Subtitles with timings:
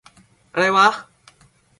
[0.53, 0.87] อะไรวะ!